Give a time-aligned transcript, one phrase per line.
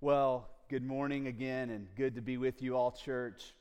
[0.00, 3.52] Well, good morning again, and good to be with you all, church.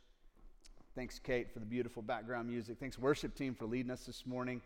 [0.93, 2.77] Thanks, Kate, for the beautiful background music.
[2.79, 4.61] Thanks, worship team, for leading us this morning.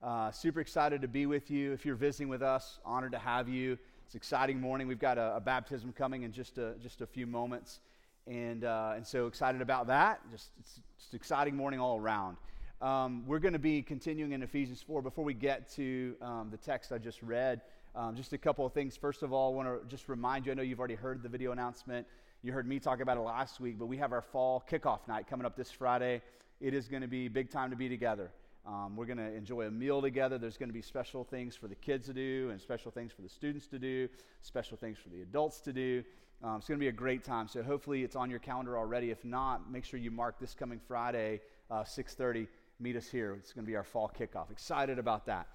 [0.00, 1.72] Uh, super excited to be with you.
[1.72, 3.76] If you're visiting with us, honored to have you.
[4.04, 4.86] It's an exciting morning.
[4.86, 7.80] We've got a, a baptism coming in just a, just a few moments,
[8.28, 10.20] and, uh, and so excited about that.
[10.30, 10.78] Just it's,
[11.12, 12.36] exciting morning all around.
[12.80, 15.02] Um, we're going to be continuing in Ephesians 4.
[15.02, 17.62] Before we get to um, the text I just read,
[17.94, 18.96] um, just a couple of things.
[18.96, 21.28] First of all, I want to just remind you I know you've already heard the
[21.28, 22.06] video announcement.
[22.42, 25.26] You heard me talk about it last week, but we have our fall kickoff night
[25.26, 26.22] coming up this Friday.
[26.60, 28.30] It is going to be big time to be together.
[28.66, 30.38] Um, we're going to enjoy a meal together.
[30.38, 33.22] There's going to be special things for the kids to do, and special things for
[33.22, 34.08] the students to do,
[34.42, 36.04] special things for the adults to do.
[36.44, 37.48] Um, it's going to be a great time.
[37.48, 39.10] So hopefully it's on your calendar already.
[39.10, 42.46] If not, make sure you mark this coming Friday, uh, 6:30.
[42.78, 43.34] Meet us here.
[43.34, 44.50] It's going to be our fall kickoff.
[44.52, 45.48] Excited about that.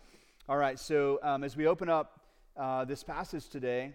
[0.50, 0.78] All right.
[0.78, 2.20] So um, as we open up
[2.58, 3.94] uh, this passage today,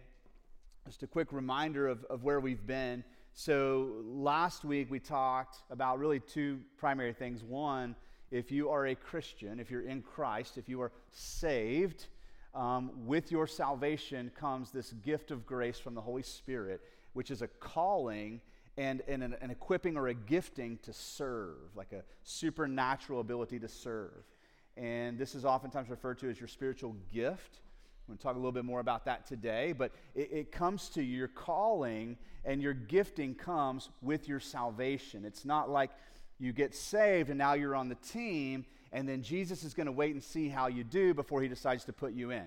[0.87, 3.05] just a quick reminder of, of where we've been.
[3.35, 7.45] So, last week we talked about really two primary things.
[7.45, 7.95] One,
[8.31, 12.09] if you are a Christian, if you're in Christ, if you are saved,
[12.55, 16.81] um, with your salvation comes this gift of grace from the Holy Spirit,
[17.13, 18.41] which is a calling
[18.77, 23.69] and, and an, an equipping or a gifting to serve, like a supernatural ability to
[23.69, 24.25] serve.
[24.77, 27.61] And this is oftentimes referred to as your spiritual gift.
[28.09, 30.89] I'm going to talk a little bit more about that today, but it, it, comes
[30.91, 35.27] to your calling and your gifting comes with your salvation.
[35.27, 35.91] It's not like
[36.39, 39.93] you get saved and now you're on the team and then Jesus is going to
[39.93, 42.47] wait and see how you do before he decides to put you in.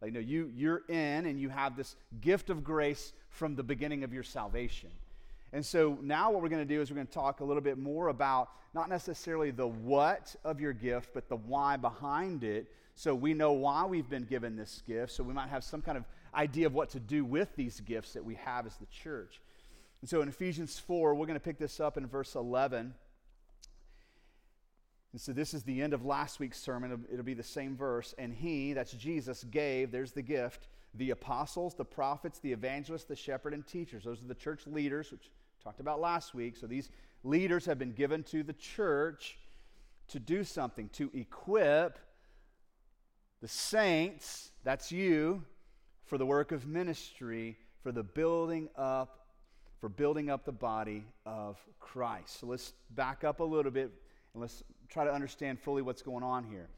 [0.00, 4.04] Like, no, you, you're in and you have this gift of grace from the beginning
[4.04, 4.88] of your salvation.
[5.52, 7.60] And so now what we're going to do is we're going to talk a little
[7.60, 12.72] bit more about not necessarily the what of your gift, but the why behind it
[12.94, 15.12] so we know why we've been given this gift.
[15.12, 16.04] So we might have some kind of
[16.34, 19.40] idea of what to do with these gifts that we have as the church.
[20.00, 22.94] And so in Ephesians 4, we're going to pick this up in verse 11.
[25.12, 26.92] And so this is the end of last week's sermon.
[26.92, 28.14] It'll, it'll be the same verse.
[28.18, 33.16] And he, that's Jesus, gave, there's the gift, the apostles, the prophets, the evangelists, the
[33.16, 34.04] shepherd, and teachers.
[34.04, 35.30] Those are the church leaders, which
[35.62, 36.56] talked about last week.
[36.56, 36.88] So these
[37.24, 39.38] leaders have been given to the church
[40.08, 41.98] to do something, to equip
[43.42, 45.42] the saints, that's you,
[46.04, 49.26] for the work of ministry, for the building up,
[49.80, 52.38] for building up the body of Christ.
[52.38, 53.90] So let's back up a little bit
[54.32, 56.68] and let's try to understand fully what's going on here.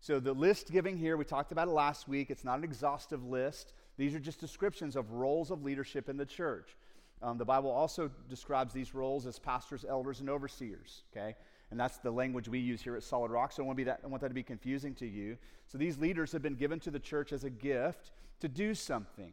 [0.00, 2.30] So the list giving here, we talked about it last week.
[2.30, 3.72] It's not an exhaustive list.
[3.96, 6.76] These are just descriptions of roles of leadership in the church.
[7.22, 11.02] Um, the Bible also describes these roles as pastors, elders, and overseers.
[11.12, 11.34] Okay,
[11.70, 13.52] and that's the language we use here at Solid Rock.
[13.52, 15.36] So I, want that, I want that to be confusing to you.
[15.68, 18.10] So these leaders have been given to the church as a gift
[18.40, 19.32] to do something,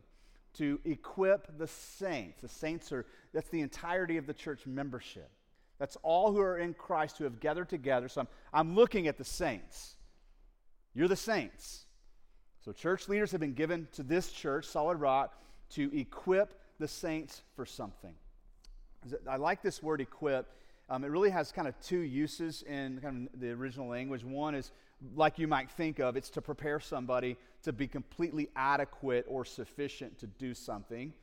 [0.55, 2.41] to equip the saints.
[2.41, 5.31] The saints are, that's the entirety of the church membership.
[5.79, 8.07] That's all who are in Christ who have gathered together.
[8.07, 9.95] So I'm, I'm looking at the saints.
[10.93, 11.85] You're the saints.
[12.63, 15.33] So church leaders have been given to this church, Solid Rock,
[15.71, 18.13] to equip the saints for something.
[19.29, 20.51] I like this word equip
[20.89, 24.23] um, it really has kind of two uses in kind of the original language.
[24.23, 24.71] One is,
[25.15, 30.17] like you might think of, it's to prepare somebody to be completely adequate or sufficient
[30.19, 31.13] to do something.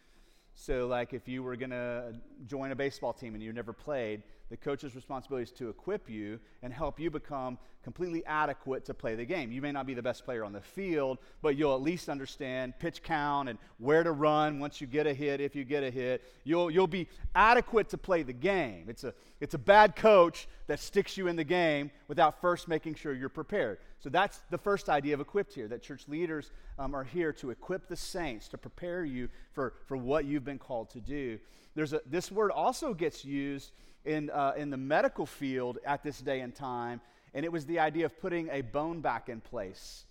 [0.55, 2.15] So, like if you were going to
[2.47, 6.39] join a baseball team and you never played, the coach's responsibility is to equip you
[6.63, 9.53] and help you become completely adequate to play the game.
[9.53, 12.75] You may not be the best player on the field, but you'll at least understand
[12.79, 15.91] pitch count and where to run once you get a hit, if you get a
[15.91, 16.25] hit.
[16.45, 18.87] You'll, you'll be adequate to play the game.
[18.89, 22.95] It's a, it's a bad coach that sticks you in the game without first making
[22.95, 23.79] sure you're prepared.
[23.99, 27.51] So that's the first idea of equipped here, that church leaders um, are here to
[27.51, 31.39] equip the saints, to prepare you for, for what you've been called to do.
[31.75, 33.73] There's a, this word also gets used
[34.05, 37.01] in, uh, in the medical field at this day and time,
[37.33, 40.05] and it was the idea of putting a bone back in place.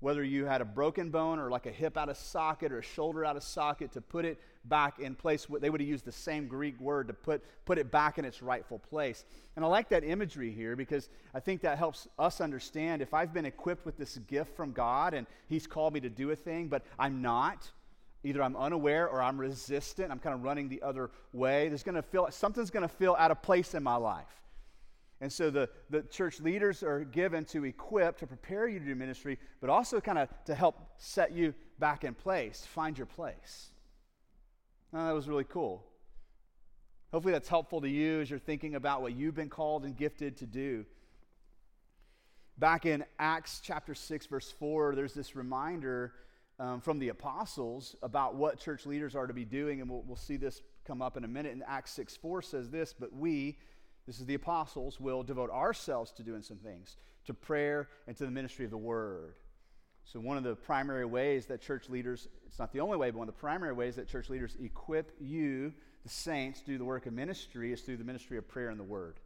[0.00, 2.82] Whether you had a broken bone or like a hip out of socket or a
[2.82, 6.12] shoulder out of socket, to put it back in place, they would have used the
[6.12, 9.24] same Greek word to put, put it back in its rightful place.
[9.56, 13.32] And I like that imagery here because I think that helps us understand if I've
[13.32, 16.68] been equipped with this gift from God and He's called me to do a thing,
[16.68, 17.70] but I'm not,
[18.24, 20.10] Either I'm unaware or I'm resistant.
[20.10, 21.68] I'm kind of running the other way.
[21.68, 24.42] There's going to feel something's going to feel out of place in my life.
[25.20, 28.94] And so the, the church leaders are given to equip, to prepare you to do
[28.94, 33.70] ministry, but also kind of to help set you back in place, find your place.
[34.92, 35.84] Oh, that was really cool.
[37.12, 40.36] Hopefully that's helpful to you as you're thinking about what you've been called and gifted
[40.38, 40.84] to do.
[42.58, 46.12] Back in Acts chapter 6, verse 4, there's this reminder
[46.58, 50.16] um, from the apostles about what church leaders are to be doing, and we'll, we'll
[50.16, 51.52] see this come up in a minute.
[51.52, 53.58] In Acts 6 4 says this, but we,
[54.06, 56.96] this is the apostles, will devote ourselves to doing some things,
[57.26, 59.34] to prayer and to the ministry of the word.
[60.04, 63.18] So, one of the primary ways that church leaders, it's not the only way, but
[63.18, 65.72] one of the primary ways that church leaders equip you,
[66.02, 68.84] the saints, do the work of ministry is through the ministry of prayer and the
[68.84, 69.18] word.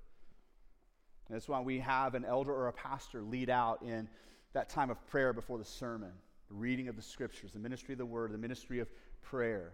[1.29, 4.09] And that's why we have an elder or a pastor lead out in
[4.55, 6.13] that time of prayer before the sermon,
[6.49, 8.89] the reading of the scriptures, the ministry of the word, the ministry of
[9.23, 9.73] prayer.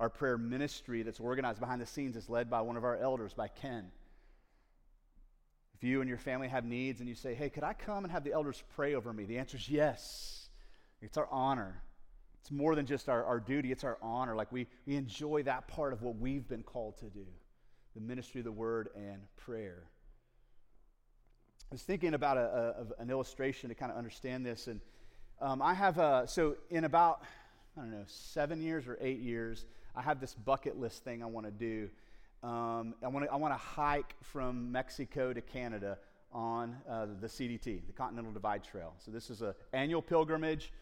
[0.00, 3.32] Our prayer ministry that's organized behind the scenes is led by one of our elders,
[3.34, 3.90] by Ken.
[5.74, 8.12] If you and your family have needs and you say, hey, could I come and
[8.12, 9.24] have the elders pray over me?
[9.24, 10.48] The answer is yes.
[11.00, 11.82] It's our honor.
[12.40, 14.34] It's more than just our, our duty, it's our honor.
[14.34, 17.26] Like we, we enjoy that part of what we've been called to do
[17.94, 19.84] the ministry of the word and prayer.
[21.70, 24.66] I was thinking about a, a, an illustration to kind of understand this.
[24.66, 24.80] And
[25.42, 27.22] um, I have, a, so in about,
[27.76, 29.66] I don't know, seven years or eight years,
[29.96, 31.90] I have this bucket list thing I want to do.
[32.46, 35.98] Um, I want to I want to hike from Mexico to Canada
[36.32, 38.94] on uh, the CDT, the Continental Divide Trail.
[38.98, 40.72] So this is an annual pilgrimage.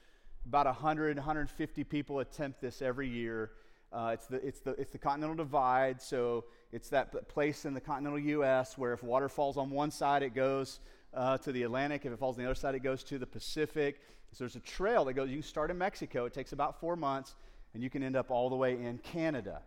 [0.47, 3.51] About 100, 150 people attempt this every year.
[3.93, 7.81] Uh, it's, the, it's, the, it's the Continental Divide, so it's that place in the
[7.81, 8.79] continental U.S.
[8.79, 10.79] where if water falls on one side, it goes
[11.15, 12.05] uh, to the Atlantic.
[12.05, 14.01] If it falls on the other side, it goes to the Pacific.
[14.33, 16.25] So there's a trail that goes, you start in Mexico.
[16.25, 17.35] It takes about four months,
[17.75, 19.63] and you can end up all the way in Canada.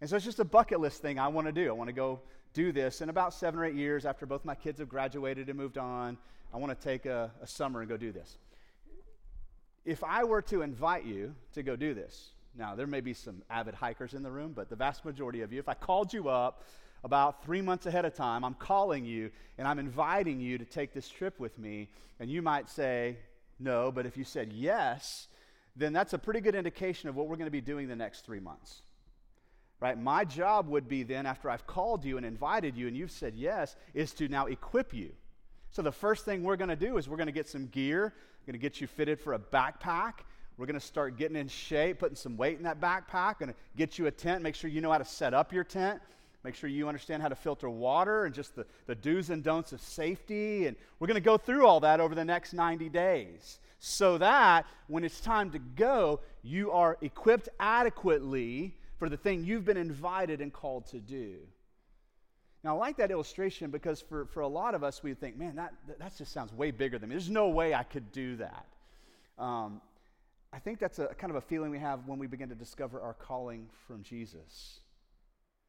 [0.00, 1.68] And so it's just a bucket list thing I want to do.
[1.68, 2.20] I want to go
[2.52, 3.00] do this.
[3.00, 6.18] In about seven or eight years, after both my kids have graduated and moved on,
[6.52, 8.38] I want to take a, a summer and go do this.
[9.84, 13.42] If I were to invite you to go do this, now, there may be some
[13.48, 16.28] avid hikers in the room, but the vast majority of you, if I called you
[16.28, 16.64] up
[17.04, 20.92] about three months ahead of time, I'm calling you and I'm inviting you to take
[20.92, 21.88] this trip with me,
[22.20, 23.18] and you might say
[23.58, 25.28] no, but if you said yes,
[25.76, 28.24] then that's a pretty good indication of what we're going to be doing the next
[28.24, 28.82] three months.
[29.80, 29.96] Right?
[29.96, 33.34] My job would be then, after I've called you and invited you and you've said
[33.36, 35.12] yes, is to now equip you.
[35.70, 38.12] So the first thing we're going to do is we're going to get some gear,
[38.40, 40.14] we're going to get you fitted for a backpack,
[40.56, 43.98] we're going to start getting in shape, putting some weight in that backpack, to get
[43.98, 46.00] you a tent, make sure you know how to set up your tent,
[46.44, 49.72] make sure you understand how to filter water and just the, the do's and don'ts
[49.72, 50.66] of safety.
[50.66, 54.66] And we're going to go through all that over the next 90 days so that
[54.86, 60.40] when it's time to go, you are equipped adequately for the thing you've been invited
[60.40, 61.36] and called to do.
[62.64, 65.56] Now, I like that illustration because for, for a lot of us, we think, man,
[65.56, 67.14] that, that just sounds way bigger than me.
[67.14, 68.66] There's no way I could do that.
[69.38, 69.80] Um,
[70.52, 73.00] I think that's a kind of a feeling we have when we begin to discover
[73.00, 74.80] our calling from Jesus.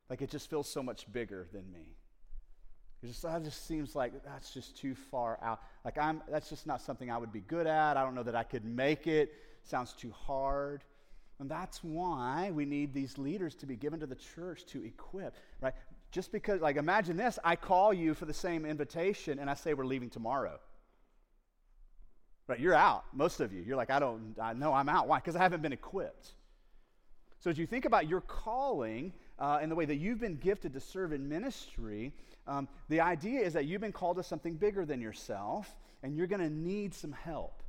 [0.09, 1.95] Like it just feels so much bigger than me.
[3.01, 5.61] It just, that just seems like that's just too far out.
[5.85, 7.95] Like I'm, that's just not something I would be good at.
[7.95, 9.31] I don't know that I could make it.
[9.63, 10.83] Sounds too hard.
[11.39, 15.35] And that's why we need these leaders to be given to the church to equip,
[15.61, 15.73] right?
[16.11, 19.73] Just because, like, imagine this I call you for the same invitation and I say
[19.73, 20.59] we're leaving tomorrow.
[22.47, 23.61] Right, you're out, most of you.
[23.61, 25.07] You're like, I don't, I know I'm out.
[25.07, 25.19] Why?
[25.19, 26.33] Because I haven't been equipped.
[27.39, 30.73] So as you think about your calling uh, and the way that you've been gifted
[30.73, 32.13] to serve in ministry,
[32.47, 36.27] um, the idea is that you've been called to something bigger than yourself, and you're
[36.27, 37.63] going to need some help.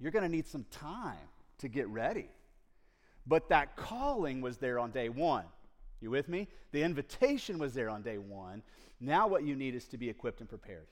[0.00, 1.28] You're going to need some time
[1.58, 2.28] to get ready.
[3.26, 5.44] But that calling was there on day one.
[6.00, 6.48] You with me?
[6.72, 8.62] The invitation was there on day one.
[9.00, 10.86] Now, what you need is to be equipped and prepared.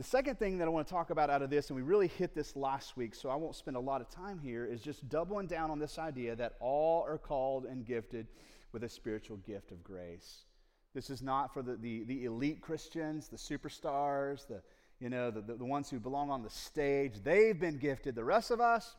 [0.00, 2.08] The second thing that I want to talk about out of this, and we really
[2.08, 5.06] hit this last week, so I won't spend a lot of time here, is just
[5.10, 8.26] doubling down on this idea that all are called and gifted
[8.72, 10.46] with a spiritual gift of grace.
[10.94, 14.62] This is not for the, the, the elite Christians, the superstars, the,
[15.00, 17.22] you know, the, the, the, ones who belong on the stage.
[17.22, 18.14] They've been gifted.
[18.14, 18.96] The rest of us,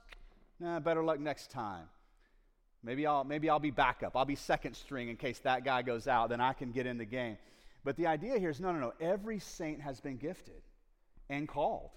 [0.59, 1.85] nah, better luck next time.
[2.83, 4.15] Maybe I'll, maybe I'll be backup.
[4.15, 6.99] I'll be second string in case that guy goes out, then I can get in
[6.99, 7.39] the game.
[7.83, 8.93] But the idea here is no, no, no.
[9.01, 10.61] Every saint has been gifted
[11.31, 11.91] and called.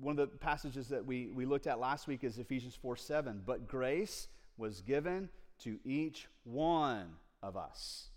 [0.00, 3.42] One of the passages that we, we looked at last week is Ephesians 4 7.
[3.44, 5.28] But grace was given
[5.60, 8.08] to each one of us,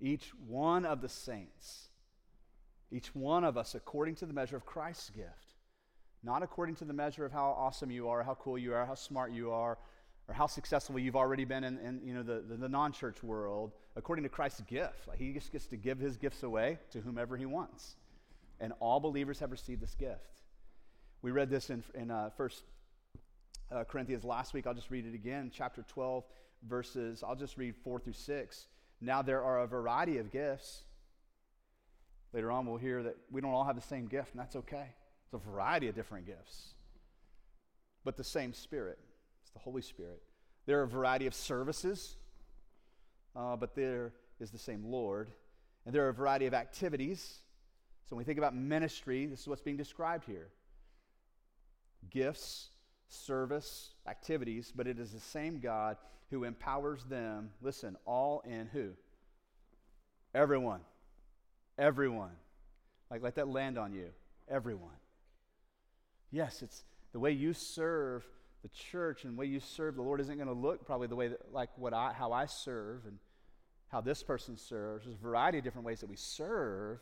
[0.00, 1.90] each one of the saints,
[2.90, 5.54] each one of us according to the measure of Christ's gift,
[6.22, 8.94] not according to the measure of how awesome you are, how cool you are, how
[8.94, 9.78] smart you are,
[10.28, 13.22] or how successful you've already been in, in you know, the, the, the non church
[13.22, 15.06] world, according to Christ's gift.
[15.06, 17.96] Like he just gets to give his gifts away to whomever he wants
[18.60, 20.42] and all believers have received this gift.
[21.22, 22.50] We read this in, in uh, 1
[23.72, 24.66] uh, Corinthians last week.
[24.66, 25.50] I'll just read it again.
[25.52, 26.24] Chapter 12,
[26.68, 28.66] verses, I'll just read 4 through 6.
[29.00, 30.82] Now there are a variety of gifts.
[32.32, 34.86] Later on, we'll hear that we don't all have the same gift, and that's okay.
[35.24, 36.74] It's a variety of different gifts,
[38.04, 38.98] but the same Spirit.
[39.42, 40.22] It's the Holy Spirit.
[40.66, 42.16] There are a variety of services,
[43.34, 45.30] uh, but there is the same Lord.
[45.86, 47.38] And there are a variety of activities.
[48.10, 50.48] So when we think about ministry, this is what's being described here
[52.10, 52.70] gifts,
[53.06, 55.96] service, activities, but it is the same God
[56.30, 58.90] who empowers them, listen, all in who?
[60.34, 60.80] Everyone.
[61.78, 62.32] Everyone.
[63.12, 64.08] Like, let that land on you.
[64.48, 64.96] Everyone.
[66.32, 68.26] Yes, it's the way you serve
[68.62, 71.16] the church and the way you serve the Lord isn't going to look probably the
[71.16, 73.18] way that, like what I, how I serve and
[73.86, 75.04] how this person serves.
[75.04, 76.98] There's a variety of different ways that we serve,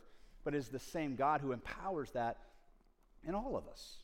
[0.49, 2.39] but it's the same God who empowers that
[3.23, 3.99] in all of us.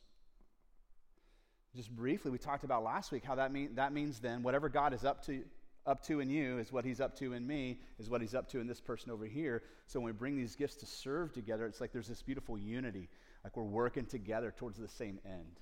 [1.74, 4.92] Just briefly, we talked about last week how that, mean, that means then whatever God
[4.92, 5.42] is up to,
[5.86, 8.46] up to in you is what he's up to in me, is what he's up
[8.50, 9.62] to in this person over here.
[9.86, 13.08] So when we bring these gifts to serve together, it's like there's this beautiful unity,
[13.42, 15.60] like we're working together towards the same end.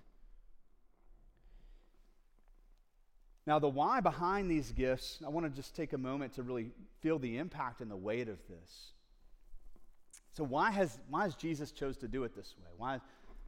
[3.46, 6.72] Now, the why behind these gifts, I want to just take a moment to really
[7.02, 8.94] feel the impact and the weight of this.
[10.32, 12.70] So, why has, why has Jesus chose to do it this way?
[12.76, 13.00] Why?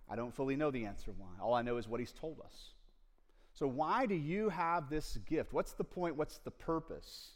[0.08, 1.28] I don't fully know the answer why.
[1.40, 2.74] All I know is what he's told us.
[3.54, 5.52] So, why do you have this gift?
[5.52, 6.16] What's the point?
[6.16, 7.30] What's the purpose?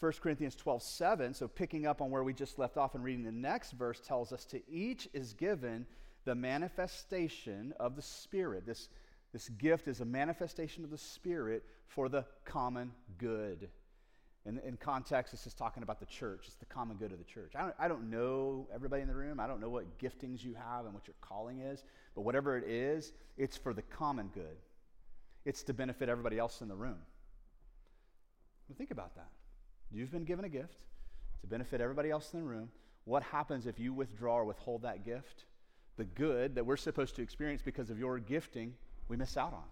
[0.00, 3.24] 1 Corinthians 12, 7, so picking up on where we just left off and reading
[3.24, 5.86] the next verse, tells us to each is given
[6.26, 8.66] the manifestation of the Spirit.
[8.66, 8.88] This
[9.36, 13.68] this gift is a manifestation of the Spirit for the common good.
[14.46, 16.44] In, in context, this is talking about the church.
[16.46, 17.52] It's the common good of the church.
[17.56, 19.40] I don't, I don't know everybody in the room.
[19.40, 21.82] I don't know what giftings you have and what your calling is.
[22.14, 24.56] But whatever it is, it's for the common good.
[25.44, 26.98] It's to benefit everybody else in the room.
[28.68, 29.30] But think about that.
[29.90, 30.78] You've been given a gift
[31.40, 32.68] to benefit everybody else in the room.
[33.04, 35.44] What happens if you withdraw or withhold that gift?
[35.96, 38.74] The good that we're supposed to experience because of your gifting
[39.08, 39.64] we miss out on.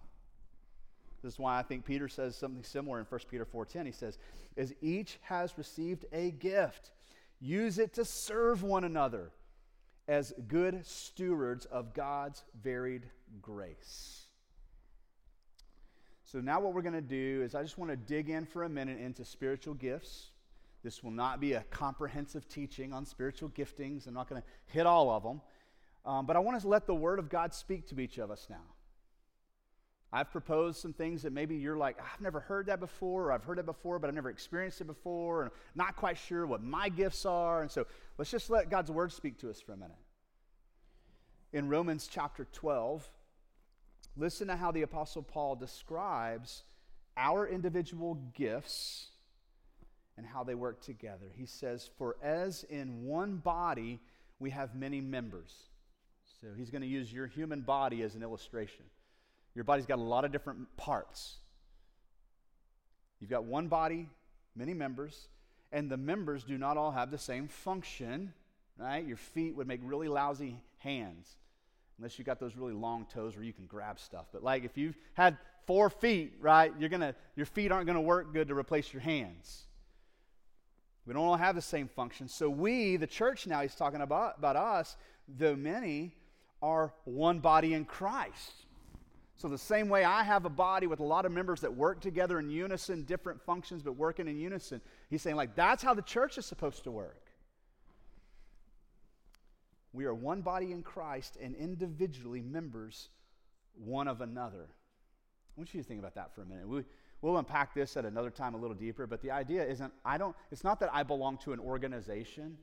[1.25, 3.87] This is why I think Peter says something similar in 1 Peter 4:10.
[3.87, 4.19] He says,
[4.57, 6.91] "As each has received a gift,
[7.39, 9.31] use it to serve one another
[10.07, 13.09] as good stewards of God's varied
[13.41, 14.27] grace."
[16.25, 18.61] So now what we're going to do is I just want to dig in for
[18.61, 20.29] a minute into spiritual gifts.
[20.83, 24.05] This will not be a comprehensive teaching on spiritual giftings.
[24.05, 25.41] I'm not going to hit all of them.
[26.05, 28.45] Um, but I want to let the Word of God speak to each of us
[28.47, 28.74] now.
[30.13, 33.43] I've proposed some things that maybe you're like, I've never heard that before, or I've
[33.43, 36.89] heard it before, but I've never experienced it before, and not quite sure what my
[36.89, 37.61] gifts are.
[37.61, 37.85] And so
[38.17, 39.97] let's just let God's word speak to us for a minute.
[41.51, 43.07] In Romans chapter 12,
[44.15, 46.63] listen to how the Apostle Paul describes
[47.17, 49.07] our individual gifts
[50.17, 51.31] and how they work together.
[51.35, 53.99] He says, For as in one body
[54.39, 55.53] we have many members.
[56.41, 58.85] So he's going to use your human body as an illustration.
[59.55, 61.35] Your body's got a lot of different parts.
[63.19, 64.09] You've got one body,
[64.55, 65.29] many members,
[65.71, 68.33] and the members do not all have the same function,
[68.77, 69.05] right?
[69.05, 71.37] Your feet would make really lousy hands
[71.97, 74.25] unless you got those really long toes where you can grab stuff.
[74.31, 78.33] But like if you've had four feet, right, you're gonna your feet aren't gonna work
[78.33, 79.63] good to replace your hands.
[81.05, 82.27] We don't all have the same function.
[82.27, 84.97] So we, the church now, he's talking about, about us,
[85.27, 86.15] though many,
[86.61, 88.64] are one body in Christ.
[89.37, 91.99] So, the same way I have a body with a lot of members that work
[91.99, 96.01] together in unison, different functions, but working in unison, he's saying, like, that's how the
[96.01, 97.21] church is supposed to work.
[99.91, 103.09] We are one body in Christ and individually members
[103.75, 104.67] one of another.
[104.69, 106.67] I want you to think about that for a minute.
[106.67, 106.83] We,
[107.21, 110.35] we'll unpack this at another time a little deeper, but the idea isn't, I don't,
[110.51, 112.57] it's not that I belong to an organization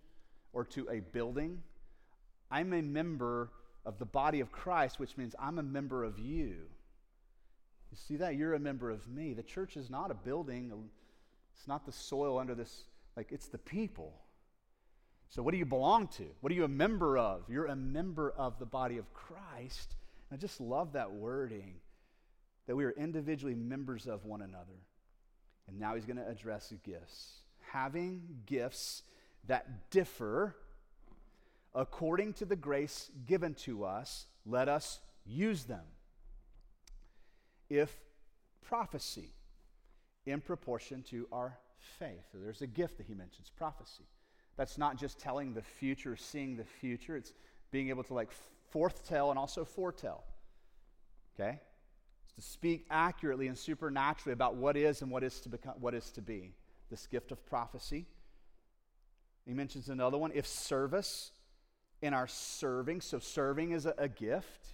[0.53, 1.63] or to a building.
[2.51, 3.51] I'm a member
[3.85, 6.57] of the body of Christ, which means I'm a member of you.
[7.91, 8.37] You see that?
[8.37, 9.35] You're a member of me.
[9.35, 10.73] The church is not a building,
[11.55, 12.85] it's not the soil under this,
[13.17, 14.15] like, it's the people.
[15.29, 16.25] So, what do you belong to?
[16.41, 17.45] What are you a member of?
[17.49, 19.95] You're a member of the body of Christ.
[20.31, 21.77] And I just love that wording
[22.67, 24.87] that we are individually members of one another.
[25.69, 27.41] And now he's going to address gifts.
[27.73, 29.03] Having gifts
[29.47, 30.55] that differ
[31.75, 35.85] according to the grace given to us, let us use them.
[37.71, 37.95] If
[38.63, 39.35] prophecy,
[40.27, 41.59] in proportion to our
[41.99, 42.25] faith.
[42.31, 44.05] So there's a gift that he mentions prophecy.
[44.57, 47.33] That's not just telling the future, seeing the future, it's
[47.71, 48.31] being able to like
[48.71, 50.25] foretell and also foretell.
[51.35, 51.59] Okay?
[52.25, 55.95] It's to speak accurately and supernaturally about what is and what is to become what
[55.95, 56.53] is to be.
[56.91, 58.07] This gift of prophecy.
[59.47, 60.31] He mentions another one.
[60.35, 61.33] If service,
[62.03, 63.01] in our serving.
[63.01, 64.67] So, serving is a, a gift.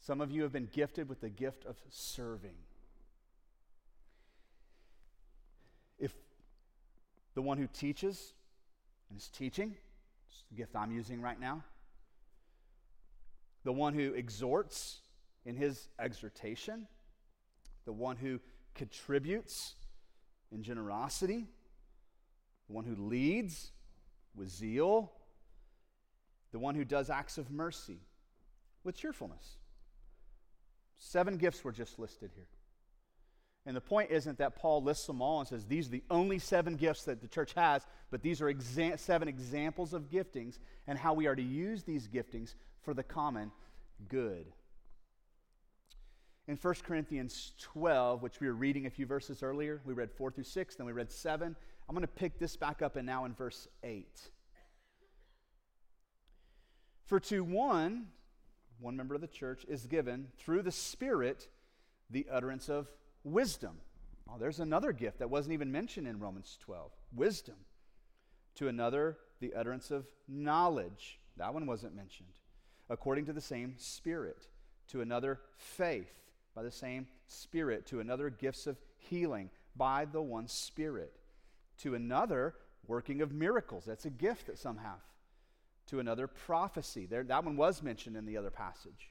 [0.00, 2.56] Some of you have been gifted with the gift of serving.
[5.98, 6.12] If
[7.34, 8.34] the one who teaches
[9.10, 9.76] and is teaching,
[10.28, 11.62] it's the gift I'm using right now,
[13.64, 15.00] the one who exhorts
[15.44, 16.86] in his exhortation,
[17.84, 18.40] the one who
[18.74, 19.74] contributes
[20.50, 21.46] in generosity,
[22.66, 23.72] the one who leads
[24.34, 25.12] with zeal,
[26.52, 27.98] the one who does acts of mercy
[28.84, 29.56] with cheerfulness.
[30.96, 32.48] Seven gifts were just listed here.
[33.66, 36.38] And the point isn't that Paul lists them all and says these are the only
[36.38, 40.98] seven gifts that the church has, but these are exa- seven examples of giftings and
[40.98, 43.52] how we are to use these giftings for the common
[44.08, 44.46] good.
[46.46, 50.30] In 1 Corinthians 12, which we were reading a few verses earlier, we read 4
[50.30, 51.54] through 6, then we read 7.
[51.88, 54.06] I'm going to pick this back up and now in verse 8.
[57.08, 58.08] For to one,
[58.80, 61.48] one member of the church, is given through the Spirit
[62.10, 62.86] the utterance of
[63.24, 63.78] wisdom.
[64.28, 67.54] Oh, there's another gift that wasn't even mentioned in Romans 12 wisdom.
[68.56, 71.18] To another, the utterance of knowledge.
[71.38, 72.28] That one wasn't mentioned.
[72.90, 74.46] According to the same Spirit.
[74.88, 76.12] To another, faith
[76.54, 77.86] by the same Spirit.
[77.86, 81.16] To another, gifts of healing by the one Spirit.
[81.78, 82.54] To another,
[82.86, 83.84] working of miracles.
[83.86, 85.00] That's a gift that some have.
[85.88, 87.06] To another, prophecy.
[87.06, 89.10] There, that one was mentioned in the other passage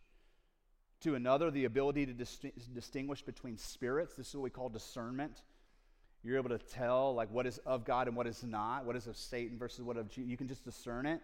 [1.01, 4.15] to another the ability to dis- distinguish between spirits.
[4.15, 5.41] This is what we call discernment.
[6.23, 9.07] You're able to tell like what is of God and what is not, what is
[9.07, 10.29] of Satan versus what of Jesus.
[10.29, 11.21] You can just discern it.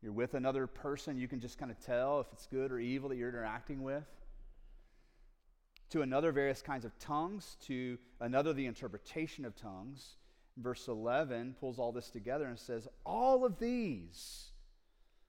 [0.00, 3.08] You're with another person, you can just kind of tell if it's good or evil
[3.08, 4.04] that you're interacting with.
[5.90, 7.56] To another, various kinds of tongues.
[7.66, 10.16] To another, the interpretation of tongues.
[10.56, 14.47] Verse 11 pulls all this together and says, All of these.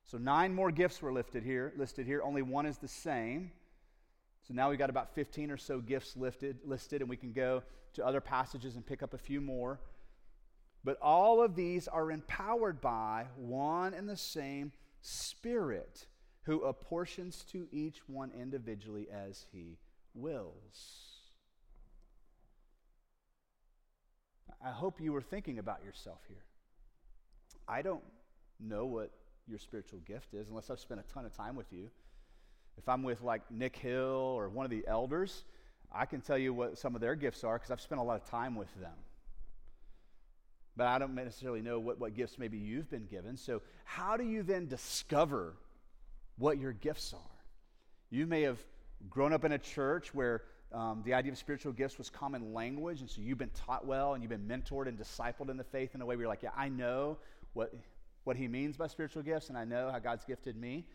[0.10, 2.24] So nine more gifts were lifted here, listed here.
[2.24, 3.52] Only one is the same.
[4.48, 7.62] So now we've got about 15 or so gifts lifted, listed, and we can go
[7.94, 9.80] to other passages and pick up a few more.
[10.84, 16.08] But all of these are empowered by one and the same Spirit
[16.42, 19.78] who apportions to each one individually as he
[20.16, 21.20] wills.
[24.66, 26.46] I hope you were thinking about yourself here.
[27.68, 28.04] I don't
[28.60, 29.12] know what
[29.50, 31.90] your spiritual gift is unless I've spent a ton of time with you.
[32.78, 35.44] If I'm with like Nick Hill or one of the elders,
[35.92, 38.22] I can tell you what some of their gifts are because I've spent a lot
[38.22, 38.94] of time with them.
[40.78, 43.36] But I don't necessarily know what, what gifts maybe you've been given.
[43.36, 45.56] So, how do you then discover
[46.38, 47.44] what your gifts are?
[48.12, 48.60] You may have
[49.10, 53.02] grown up in a church where um, the idea of spiritual gifts was common language,
[53.02, 55.96] and so you've been taught well and you've been mentored and discipled in the faith
[55.96, 57.18] in a way where you're like, yeah, I know
[57.54, 57.74] what,
[58.24, 60.86] what he means by spiritual gifts, and I know how God's gifted me.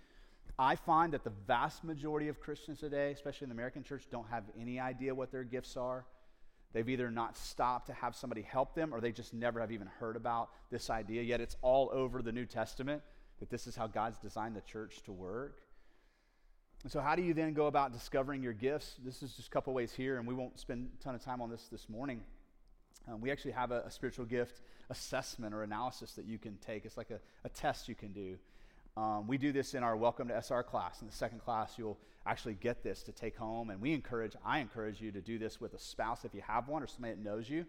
[0.59, 4.29] I find that the vast majority of Christians today, especially in the American church, don't
[4.29, 6.05] have any idea what their gifts are.
[6.73, 9.87] They've either not stopped to have somebody help them or they just never have even
[9.87, 11.23] heard about this idea.
[11.23, 13.03] Yet it's all over the New Testament
[13.41, 15.61] that this is how God's designed the church to work.
[16.83, 18.97] And so, how do you then go about discovering your gifts?
[19.05, 21.41] This is just a couple ways here, and we won't spend a ton of time
[21.41, 22.21] on this this morning.
[23.09, 26.85] Um, we actually have a, a, spiritual gift assessment or analysis that you can take.
[26.85, 28.39] It's like a, a test you can do.
[28.97, 31.01] Um, we do this in our Welcome to SR class.
[31.01, 33.71] In the second class, you'll actually get this to take home.
[33.71, 36.69] And we encourage, I encourage you to do this with a spouse if you have
[36.69, 37.67] one or somebody that knows you.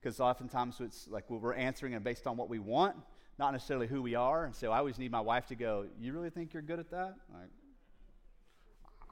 [0.00, 2.96] Because oftentimes it's like we're answering it based on what we want,
[3.38, 4.44] not necessarily who we are.
[4.44, 6.90] And so I always need my wife to go, You really think you're good at
[6.90, 7.14] that?
[7.32, 7.50] Like,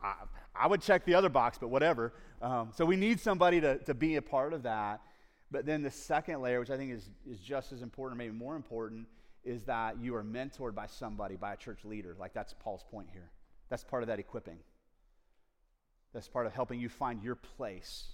[0.02, 0.14] I,
[0.54, 2.12] I would check the other box, but whatever.
[2.42, 5.00] Um, so we need somebody to, to be a part of that.
[5.52, 8.56] But then the second layer, which I think is, is just as important, maybe more
[8.56, 9.06] important,
[9.44, 12.16] is that you are mentored by somebody, by a church leader.
[12.18, 13.30] Like that's Paul's point here.
[13.68, 14.58] That's part of that equipping.
[16.14, 18.04] That's part of helping you find your place.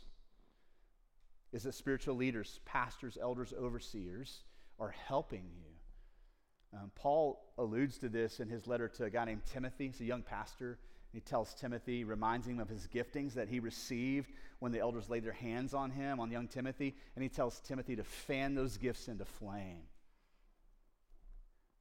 [1.52, 4.42] Is that spiritual leaders, pastors, elders, overseers
[4.80, 6.78] are helping you.
[6.78, 9.86] Um, Paul alludes to this in his letter to a guy named Timothy.
[9.86, 10.78] He's a young pastor.
[11.12, 15.24] He tells Timothy, reminds him of his giftings that he received when the elders laid
[15.24, 16.94] their hands on him, on young Timothy.
[17.16, 19.82] And he tells Timothy to fan those gifts into flame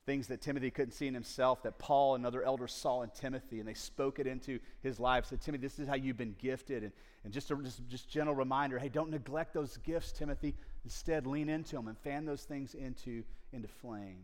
[0.08, 3.60] things that Timothy couldn't see in himself that Paul and other elders saw in Timothy,
[3.60, 5.26] and they spoke it into his life.
[5.26, 6.84] Said, Timothy, this is how you've been gifted.
[6.84, 6.94] And,
[7.26, 10.56] and just a just, just gentle reminder hey, don't neglect those gifts, Timothy.
[10.86, 14.24] Instead, lean into them and fan those things into, into flame.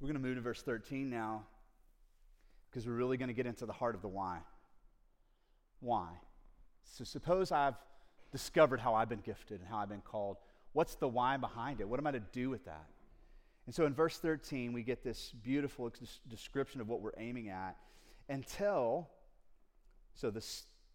[0.00, 1.42] We're going to move to verse 13 now
[2.70, 4.38] because we're really going to get into the heart of the why.
[5.80, 6.08] Why?
[6.84, 7.74] So, suppose I've
[8.32, 10.36] discovered how I've been gifted and how I've been called.
[10.72, 11.88] What's the why behind it?
[11.88, 12.86] What am I to do with that?
[13.66, 15.92] And so in verse 13, we get this beautiful
[16.28, 17.76] description of what we're aiming at
[18.28, 19.08] until,
[20.14, 20.44] so the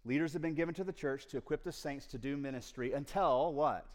[0.03, 3.53] leaders have been given to the church to equip the saints to do ministry until
[3.53, 3.85] what?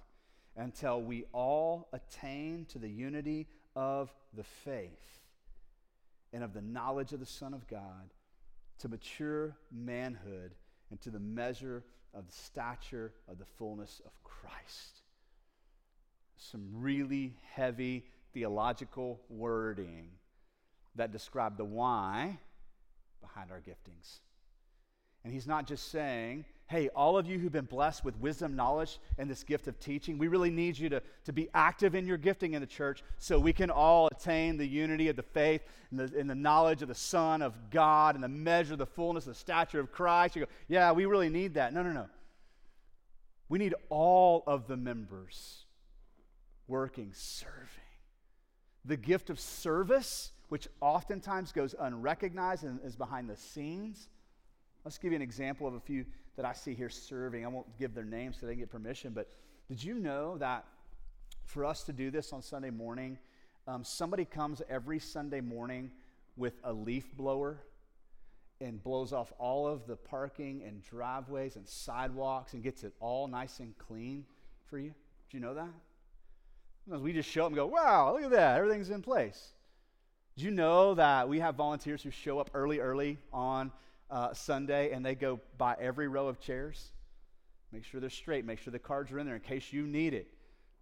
[0.57, 5.21] Until we all attain to the unity of the faith
[6.33, 8.13] and of the knowledge of the Son of God,
[8.79, 10.55] to mature manhood
[10.91, 15.01] and to the measure of the stature of the fullness of Christ.
[16.37, 20.09] Some really heavy theological wording
[20.97, 22.39] that describe the why
[23.21, 24.21] behind our giftings.
[25.25, 29.01] And he's not just saying, hey, all of you who've been blessed with wisdom, knowledge,
[29.19, 32.17] and this gift of teaching, we really need you to, to be active in your
[32.17, 35.99] gifting in the church so we can all attain the unity of the faith and
[35.99, 39.35] the, and the knowledge of the Son of God and the measure, the fullness, the
[39.35, 40.37] stature of Christ.
[40.37, 41.75] You go, yeah, we really need that.
[41.75, 42.07] No, no, no.
[43.49, 45.65] We need all of the members
[46.69, 47.67] working, serving.
[48.85, 54.09] The gift of service, which oftentimes goes unrecognized and is behind the scenes.
[54.85, 56.07] Let's give you an example of a few
[56.41, 57.45] that I see here serving.
[57.45, 59.29] I won't give their names so they get permission, but
[59.69, 60.65] did you know that
[61.45, 63.19] for us to do this on Sunday morning,
[63.69, 65.91] um, somebody comes every Sunday morning
[66.39, 67.59] with a leaf blower
[68.63, 73.29] and blows off all of the parking and driveways and sidewalks and gets it all
[73.29, 74.25] nice and clean
[74.65, 74.95] for you?
[75.29, 75.69] Did you know that?
[76.85, 79.51] Sometimes we just show up and go, wow, look at that, everything's in place.
[80.39, 83.71] Did you know that we have volunteers who show up early, early on
[84.11, 86.93] uh, Sunday and they go by every row of chairs?
[87.73, 90.15] Make sure they're straight, make sure the cards are in there in case you need
[90.15, 90.29] it.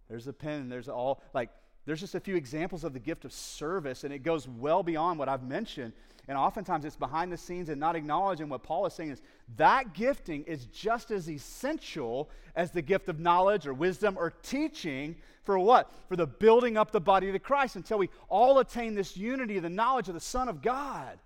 [0.09, 1.49] There's a pen, there's all, like,
[1.85, 5.17] there's just a few examples of the gift of service, and it goes well beyond
[5.17, 5.93] what I've mentioned.
[6.27, 9.21] And oftentimes it's behind the scenes and not acknowledging what Paul is saying is
[9.57, 15.15] that gifting is just as essential as the gift of knowledge or wisdom or teaching
[15.43, 15.91] for what?
[16.07, 19.63] For the building up the body of Christ until we all attain this unity of
[19.63, 21.17] the knowledge of the Son of God.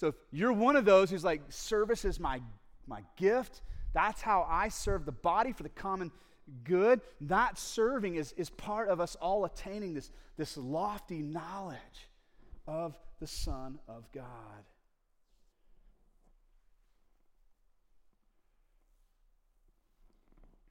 [0.00, 2.40] So if you're one of those who's like, service is my,
[2.86, 3.60] my gift,
[3.92, 6.10] that's how I serve the body for the common
[6.64, 12.08] good, that serving is, is part of us all attaining this, this lofty knowledge
[12.66, 14.24] of the Son of God.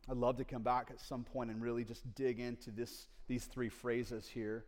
[0.09, 3.45] I'd love to come back at some point and really just dig into this, these
[3.45, 4.65] three phrases here.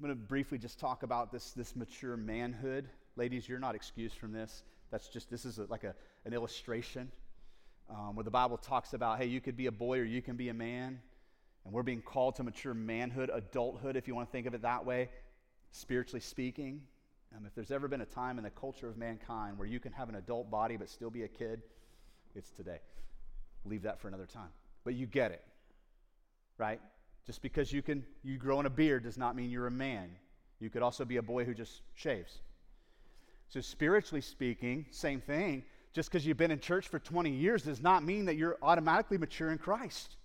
[0.00, 2.88] I'm going to briefly just talk about this, this mature manhood.
[3.16, 4.62] Ladies, you're not excused from this.
[4.90, 7.12] That's just, this is a, like a, an illustration
[7.90, 10.36] um, where the Bible talks about, hey, you could be a boy or you can
[10.36, 11.00] be a man.
[11.66, 14.62] And we're being called to mature manhood, adulthood, if you want to think of it
[14.62, 15.10] that way,
[15.70, 16.80] spiritually speaking.
[17.36, 19.92] Um, if there's ever been a time in the culture of mankind where you can
[19.92, 21.60] have an adult body but still be a kid,
[22.34, 22.78] it's today.
[23.66, 24.48] Leave that for another time.
[24.82, 25.44] But you get it,
[26.56, 26.80] right?
[27.30, 30.10] Just because you can you grow in a beard does not mean you're a man.
[30.58, 32.40] You could also be a boy who just shaves.
[33.48, 35.62] So spiritually speaking, same thing
[35.92, 39.16] just because you've been in church for 20 years does not mean that you're automatically
[39.16, 40.16] mature in Christ.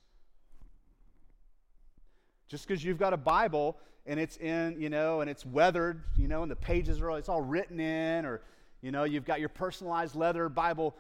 [2.48, 6.28] Just because you've got a Bible and it's in, you know, and it's weathered, you
[6.28, 8.42] know, and the pages are, all, it's all written in, or,
[8.82, 10.96] you know, you've got your personalized leather Bible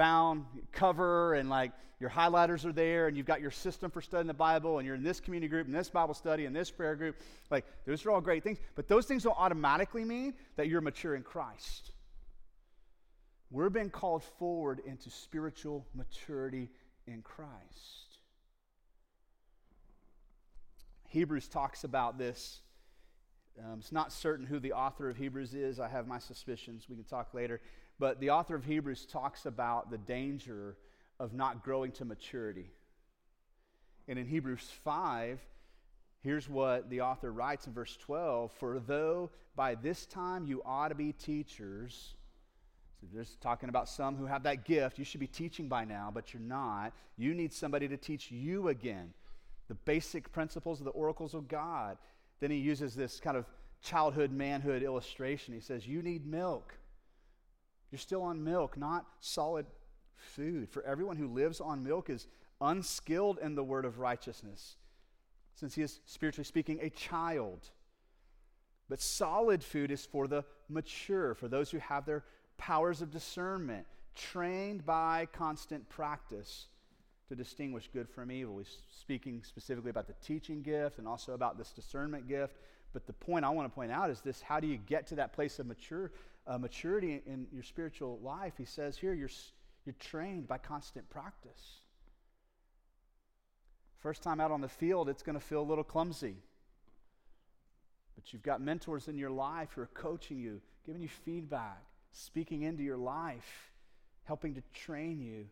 [0.00, 4.28] bound cover and like your highlighters are there and you've got your system for studying
[4.28, 6.96] the Bible and you're in this community group and this Bible study and this prayer
[6.96, 7.16] group.
[7.50, 11.14] Like, those are all great things, but those things don't automatically mean that you're mature
[11.14, 11.92] in Christ.
[13.50, 16.70] We're being called forward into spiritual maturity
[17.06, 18.16] in Christ.
[21.08, 22.62] Hebrews talks about this.
[23.58, 25.78] Um, it's not certain who the author of Hebrews is.
[25.78, 26.86] I have my suspicions.
[26.88, 27.60] We can talk later.
[28.00, 30.78] But the author of Hebrews talks about the danger
[31.20, 32.70] of not growing to maturity.
[34.08, 35.38] And in Hebrews 5,
[36.22, 40.88] here's what the author writes in verse 12 For though by this time you ought
[40.88, 42.14] to be teachers,
[43.02, 44.98] so there's talking about some who have that gift.
[44.98, 46.94] You should be teaching by now, but you're not.
[47.18, 49.12] You need somebody to teach you again
[49.68, 51.98] the basic principles of the oracles of God.
[52.40, 53.44] Then he uses this kind of
[53.82, 55.52] childhood manhood illustration.
[55.52, 56.74] He says, You need milk.
[57.90, 59.66] You're still on milk, not solid
[60.16, 60.68] food.
[60.68, 62.28] For everyone who lives on milk is
[62.60, 64.76] unskilled in the word of righteousness,
[65.54, 67.68] since he is, spiritually speaking, a child.
[68.88, 72.24] But solid food is for the mature, for those who have their
[72.58, 76.66] powers of discernment, trained by constant practice
[77.28, 78.54] to distinguish good from evil.
[78.54, 78.64] We're
[79.00, 82.56] speaking specifically about the teaching gift and also about this discernment gift.
[82.92, 85.14] But the point I want to point out is this how do you get to
[85.14, 86.10] that place of mature,
[86.50, 88.54] uh, maturity in your spiritual life?
[88.58, 89.30] He says here, you're,
[89.86, 91.80] you're trained by constant practice.
[94.00, 96.36] First time out on the field, it's going to feel a little clumsy.
[98.16, 101.82] But you've got mentors in your life who are coaching you, giving you feedback,
[102.12, 103.70] speaking into your life,
[104.24, 105.46] helping to train you.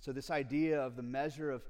[0.00, 1.62] So, this idea of the measure of,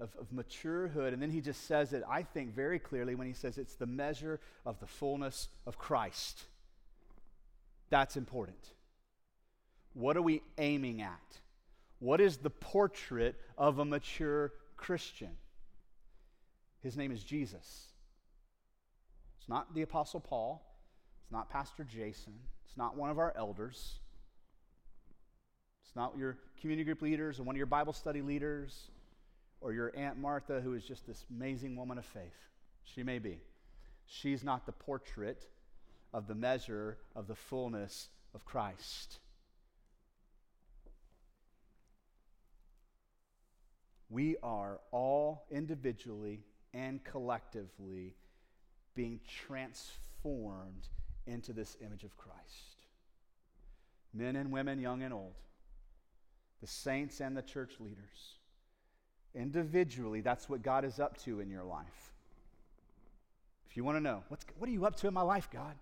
[0.00, 3.34] of, of maturehood, and then he just says it, I think, very clearly when he
[3.34, 6.44] says it's the measure of the fullness of Christ.
[7.92, 8.72] That's important.
[9.92, 11.40] What are we aiming at?
[11.98, 15.36] What is the portrait of a mature Christian?
[16.82, 17.88] His name is Jesus.
[19.38, 20.64] It's not the Apostle Paul.
[21.20, 22.32] It's not Pastor Jason.
[22.64, 23.98] It's not one of our elders.
[25.84, 28.90] It's not your community group leaders or one of your Bible study leaders
[29.60, 32.48] or your Aunt Martha, who is just this amazing woman of faith.
[32.84, 33.42] She may be.
[34.06, 35.46] She's not the portrait
[36.12, 39.18] of the measure of the fullness of Christ.
[44.10, 46.40] We are all individually
[46.74, 48.14] and collectively
[48.94, 50.88] being transformed
[51.26, 52.82] into this image of Christ.
[54.12, 55.32] Men and women, young and old,
[56.60, 58.36] the saints and the church leaders.
[59.34, 62.12] Individually, that's what God is up to in your life.
[63.70, 65.74] If you want to know, what are you up to in my life, God?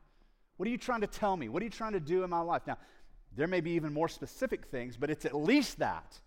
[0.61, 1.49] What are you trying to tell me?
[1.49, 2.67] What are you trying to do in my life?
[2.67, 2.77] Now,
[3.35, 6.21] there may be even more specific things, but it's at least that.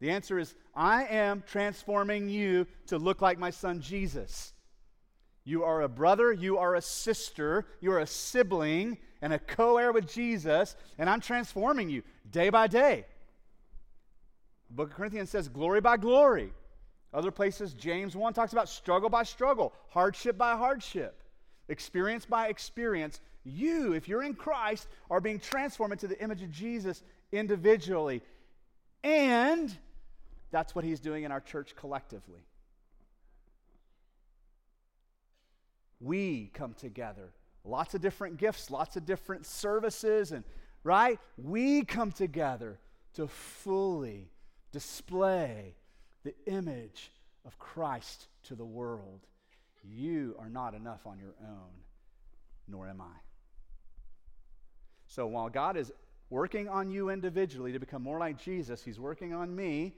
[0.00, 4.52] The answer is I am transforming you to look like my son Jesus.
[5.44, 9.78] You are a brother, you are a sister, you are a sibling, and a co
[9.78, 13.06] heir with Jesus, and I'm transforming you day by day.
[14.68, 16.52] The book of Corinthians says glory by glory.
[17.14, 21.22] Other places, James 1 talks about struggle by struggle, hardship by hardship,
[21.70, 23.22] experience by experience.
[23.44, 28.22] You, if you're in Christ, are being transformed into the image of Jesus individually.
[29.02, 29.74] And
[30.50, 32.40] that's what he's doing in our church collectively.
[36.00, 37.32] We come together.
[37.64, 40.44] Lots of different gifts, lots of different services, and
[40.84, 41.18] right?
[41.36, 42.78] We come together
[43.14, 44.30] to fully
[44.72, 45.74] display
[46.24, 47.10] the image
[47.44, 49.26] of Christ to the world.
[49.84, 51.70] You are not enough on your own,
[52.68, 53.27] nor am I.
[55.08, 55.92] So while God is
[56.30, 59.94] working on you individually to become more like Jesus, He's working on me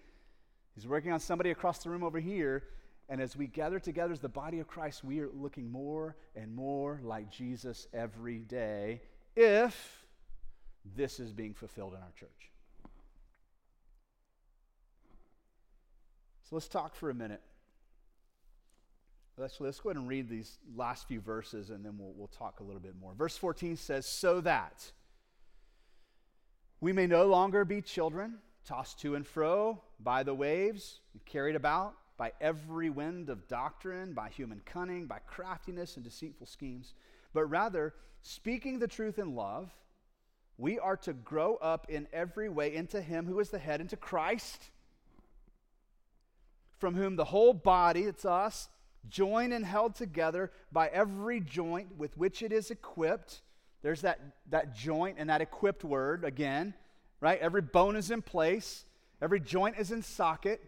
[0.75, 2.64] He's working on somebody across the room over here.
[3.09, 6.55] And as we gather together as the body of Christ, we are looking more and
[6.55, 9.03] more like Jesus every day
[9.35, 10.07] if
[10.96, 12.51] this is being fulfilled in our church.
[16.49, 17.42] So let's talk for a minute.
[19.37, 22.61] Let's, let's go ahead and read these last few verses and then we'll, we'll talk
[22.61, 23.14] a little bit more.
[23.14, 24.92] Verse 14 says, So that
[26.81, 31.57] we may no longer be children tossed to and fro by the waves, and carried
[31.57, 36.95] about by every wind of doctrine, by human cunning, by craftiness and deceitful schemes,
[37.33, 39.71] but rather, speaking the truth in love,
[40.59, 43.97] we are to grow up in every way into Him who is the head, into
[43.97, 44.71] Christ,
[46.79, 48.69] from whom the whole body, it's us,
[49.09, 53.40] joined and held together by every joint with which it is equipped.
[53.83, 56.75] There's that, that joint and that equipped word again
[57.21, 57.38] right?
[57.40, 58.85] Every bone is in place,
[59.23, 60.61] every joint is in socket.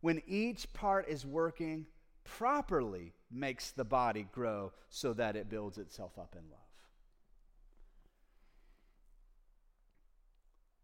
[0.00, 1.86] When each part is working
[2.24, 6.60] properly, makes the body grow so that it builds itself up in love.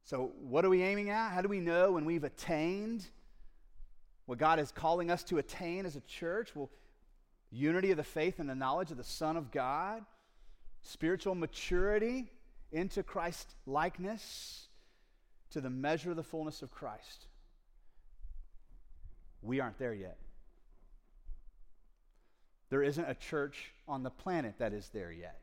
[0.05, 1.31] So, what are we aiming at?
[1.31, 3.07] How do we know when we've attained
[4.27, 6.55] what God is calling us to attain as a church?
[6.57, 6.71] Well,
[7.53, 10.03] unity of the faith and the knowledge of the Son of God,
[10.81, 12.31] spiritual maturity,
[12.73, 14.69] into Christ likeness
[15.51, 17.27] to the measure of the fullness of Christ.
[19.43, 20.19] We aren't there yet.
[22.71, 25.39] There isn't a church on the planet that is there yet.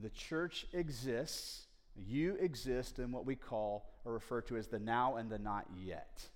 [0.00, 5.16] The church exists, you exist in what we call or refer to as the now
[5.16, 6.28] and the not yet.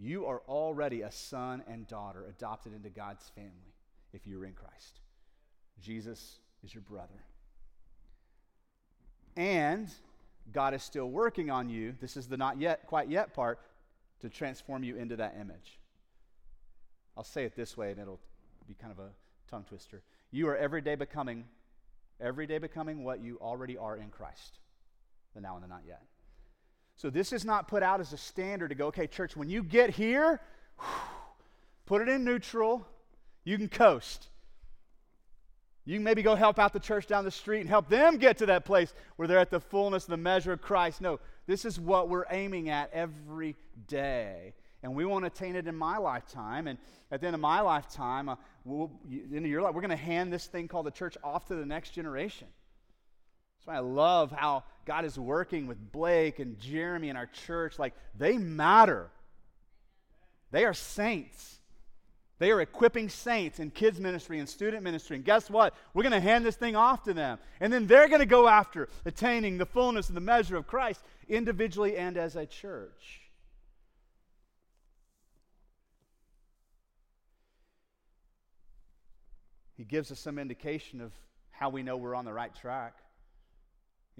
[0.00, 3.74] You are already a son and daughter adopted into God's family
[4.14, 5.00] if you're in Christ.
[5.82, 7.22] Jesus is your brother.
[9.36, 9.88] And
[10.52, 11.94] God is still working on you.
[12.00, 13.60] This is the not yet, quite yet part
[14.20, 15.78] to transform you into that image.
[17.16, 18.20] I'll say it this way, and it'll
[18.66, 19.10] be kind of a
[19.50, 20.02] tongue twister.
[20.30, 21.44] You are every day becoming,
[22.20, 24.60] every day becoming what you already are in Christ.
[25.34, 26.02] The now and the not yet.
[27.00, 29.62] So this is not put out as a standard to go, okay, church, when you
[29.62, 30.38] get here,
[31.86, 32.86] put it in neutral.
[33.42, 34.28] You can coast.
[35.86, 38.36] You can maybe go help out the church down the street and help them get
[38.36, 41.00] to that place where they're at the fullness and the measure of Christ.
[41.00, 43.56] No, this is what we're aiming at every
[43.88, 44.52] day.
[44.82, 46.66] And we want to attain it in my lifetime.
[46.66, 46.78] And
[47.10, 48.36] at the end of my lifetime, uh,
[48.66, 51.54] we'll, into your life, we're going to hand this thing called the church off to
[51.54, 52.48] the next generation.
[53.60, 57.78] That's why I love how God is working with Blake and Jeremy in our church.
[57.78, 59.10] Like, they matter.
[60.50, 61.58] They are saints.
[62.38, 65.16] They are equipping saints in kids' ministry and student ministry.
[65.16, 65.74] And guess what?
[65.92, 67.38] We're going to hand this thing off to them.
[67.60, 71.02] And then they're going to go after attaining the fullness and the measure of Christ
[71.28, 73.20] individually and as a church.
[79.76, 81.12] He gives us some indication of
[81.50, 82.94] how we know we're on the right track.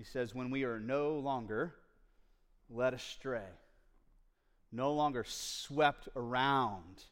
[0.00, 1.74] He says, When we are no longer
[2.70, 3.50] led astray,
[4.72, 7.04] no longer swept around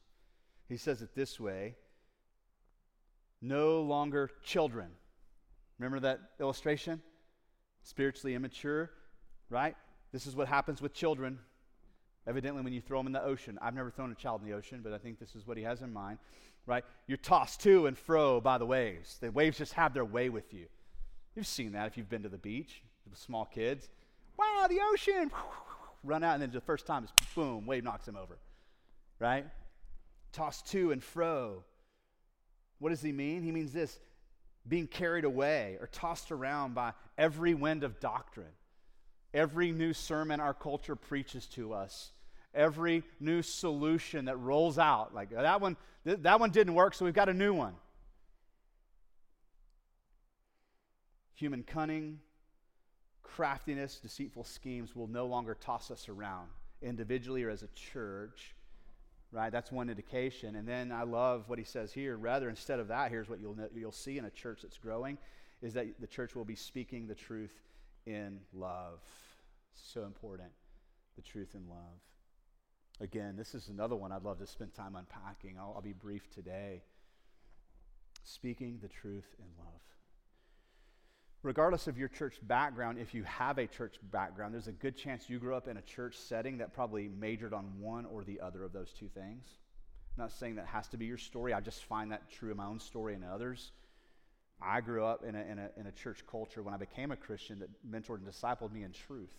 [0.69, 1.75] he says it this way
[3.41, 4.89] no longer children.
[5.79, 7.01] Remember that illustration?
[7.85, 8.91] Spiritually immature,
[9.49, 9.77] right?
[10.11, 11.39] This is what happens with children.
[12.27, 14.57] Evidently, when you throw them in the ocean, I've never thrown a child in the
[14.57, 16.19] ocean, but I think this is what he has in mind,
[16.67, 16.85] right?
[17.07, 19.19] You're tossed to and fro by the waves.
[19.21, 20.67] The waves just have their way with you.
[21.39, 23.89] You've seen that if you've been to the beach with small kids.
[24.37, 25.31] Wow, the ocean!
[26.03, 28.39] Run out, and then the first time is boom, wave knocks him over,
[29.21, 29.47] right?
[30.33, 31.63] tossed to and fro.
[32.81, 33.45] What does he mean?
[33.45, 34.01] He means this
[34.67, 38.51] being carried away or tossed around by every wind of doctrine,
[39.33, 42.11] every new sermon our culture preaches to us,
[42.53, 45.15] every new solution that rolls out.
[45.15, 47.75] Like that one, th- that one didn't work, so we've got a new one.
[51.39, 52.19] Human cunning,
[53.23, 56.49] craftiness, deceitful schemes will no longer toss us around
[56.83, 58.55] individually or as a church
[59.33, 59.53] right?
[59.53, 60.57] That's one indication.
[60.57, 62.17] And then I love what he says here.
[62.17, 65.19] Rather, instead of that, here's what you'll, you'll see in a church that's growing
[65.61, 67.53] is that the church will be speaking the truth
[68.07, 69.01] in love.
[69.75, 70.51] So important,
[71.17, 72.01] the truth in love.
[73.01, 75.57] Again, this is another one I'd love to spend time unpacking.
[75.59, 76.83] I'll, I'll be brief today.
[78.25, 79.81] Speaking the truth in love
[81.43, 85.29] regardless of your church background, if you have a church background, there's a good chance
[85.29, 88.65] you grew up in a church setting that probably majored on one or the other
[88.65, 89.45] of those two things.
[90.17, 91.53] I'm not saying that has to be your story.
[91.53, 93.71] I just find that true in my own story and others.
[94.61, 97.17] I grew up in a, in a, in a church culture when I became a
[97.17, 99.31] Christian that mentored and discipled me in truth.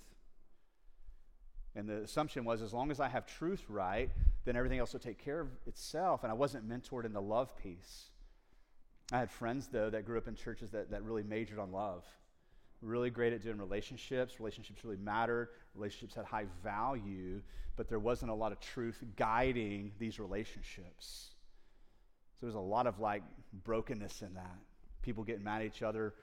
[1.75, 4.09] And the assumption was as long as I have truth right,
[4.45, 6.23] then everything else will take care of itself.
[6.23, 8.05] And I wasn't mentored in the love piece.
[9.11, 12.03] I had friends, though, that grew up in churches that, that really majored on love.
[12.81, 14.39] Really great at doing relationships.
[14.39, 15.49] Relationships really mattered.
[15.75, 17.41] Relationships had high value,
[17.75, 21.31] but there wasn't a lot of truth guiding these relationships.
[22.39, 23.23] So there's a lot of like
[23.65, 24.55] brokenness in that.
[25.01, 26.13] People getting mad at each other,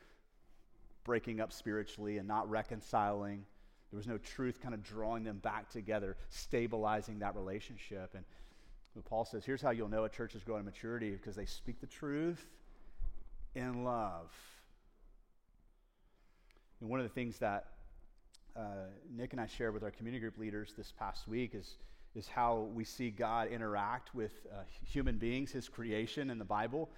[1.05, 3.45] breaking up spiritually, and not reconciling.
[3.91, 8.15] There was no truth kind of drawing them back together, stabilizing that relationship.
[8.15, 8.25] And
[9.05, 11.81] Paul says, here's how you'll know a church is growing in maturity because they speak
[11.81, 12.47] the truth
[13.57, 14.31] in love.
[16.81, 17.69] And one of the things that
[18.55, 18.61] uh,
[19.11, 21.77] Nick and I shared with our community group leaders this past week is,
[22.15, 26.91] is how we see God interact with uh, human beings, his creation in the Bible.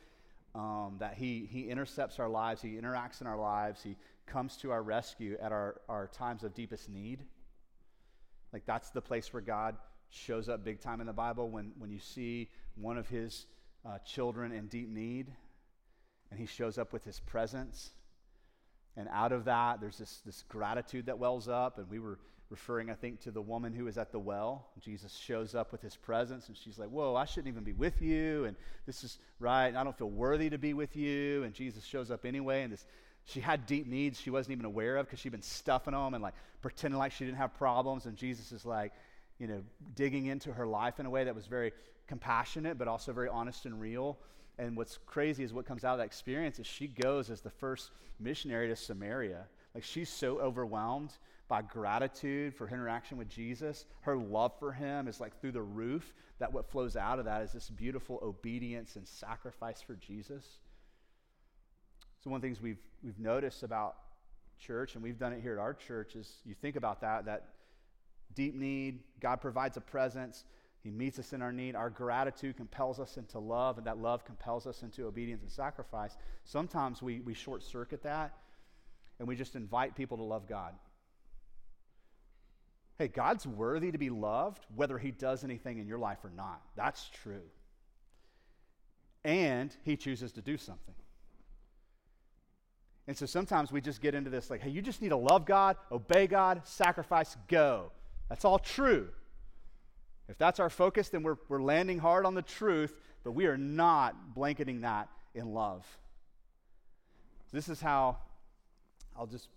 [0.55, 4.73] Um, that he, he intercepts our lives, he interacts in our lives, he comes to
[4.73, 7.21] our rescue at our, our times of deepest need.
[8.53, 9.77] Like that's the place where God
[10.11, 13.47] shows up big time in the Bible when, when you see one of his
[13.87, 15.29] uh, children in deep need
[16.31, 17.91] and he shows up with his presence.
[18.97, 21.79] And out of that, there's this, this gratitude that wells up.
[21.79, 22.19] And we were
[22.51, 24.69] referring, I think, to the woman who was at the well.
[24.81, 28.03] Jesus shows up with his presence, and she's like, Whoa, I shouldn't even be with
[28.03, 28.45] you.
[28.45, 29.75] And this is right.
[29.75, 31.45] I don't feel worthy to be with you.
[31.45, 32.63] And Jesus shows up anyway.
[32.63, 32.85] And this,
[33.25, 36.23] she had deep needs she wasn't even aware of because she'd been stuffing them and
[36.23, 38.07] like pretending like she didn't have problems.
[38.07, 38.93] And Jesus is like,
[39.39, 39.63] you know,
[39.95, 41.73] digging into her life in a way that was very
[42.07, 44.19] compassionate, but also very honest and real.
[44.59, 47.51] And what's crazy is what comes out of that experience is she goes as the
[47.51, 49.45] first missionary to Samaria.
[49.75, 51.13] Like she's so overwhelmed
[51.47, 53.87] by gratitude for interaction with Jesus.
[54.01, 56.13] Her love for him is like through the roof.
[56.41, 60.45] That what flows out of that is this beautiful obedience and sacrifice for Jesus.
[62.23, 63.97] So one of the things we've we've noticed about
[64.59, 67.51] church, and we've done it here at our church, is you think about that, that
[68.35, 70.45] deep need, God provides a presence,
[70.83, 71.75] he meets us in our need.
[71.75, 76.17] Our gratitude compels us into love, and that love compels us into obedience and sacrifice.
[76.45, 78.33] Sometimes we, we short circuit that
[79.19, 80.75] and we just invite people to love God.
[82.99, 86.63] Hey, God's worthy to be loved whether He does anything in your life or not.
[86.77, 87.43] That's true.
[89.25, 90.95] And He chooses to do something.
[93.07, 95.47] And so sometimes we just get into this like, hey, you just need to love
[95.47, 97.91] God, obey God, sacrifice, go.
[98.29, 99.09] That's all true.
[100.29, 103.57] If that's our focus, then we're, we're landing hard on the truth, but we are
[103.57, 105.87] not blanketing that in love.
[107.53, 108.19] This is how
[109.17, 109.49] I'll just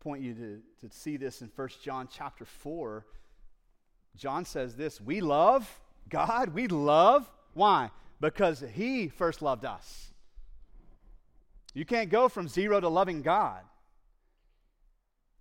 [0.00, 3.06] point you to, to see this in 1 John chapter 4.
[4.16, 7.30] John says this We love God, we love.
[7.54, 7.90] Why?
[8.20, 10.08] Because He first loved us.
[11.74, 13.60] You can't go from zero to loving God.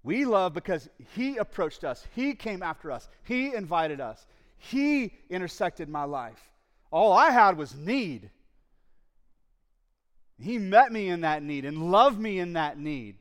[0.05, 4.25] We love because He approached us, He came after us, He invited us,
[4.57, 6.39] He intersected my life.
[6.91, 8.29] All I had was need.
[10.39, 13.15] He met me in that need and loved me in that need.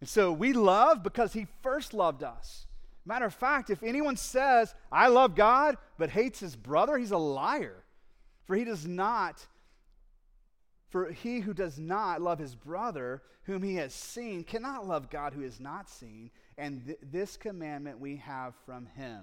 [0.00, 2.66] And so we love because He first loved us.
[3.06, 7.18] Matter of fact, if anyone says, I love God, but hates his brother, he's a
[7.18, 7.82] liar.
[8.44, 9.46] For he does not,
[10.90, 15.32] for he who does not love his brother, whom he has seen, cannot love God
[15.32, 16.30] who is not seen.
[16.58, 19.22] And th- this commandment we have from him.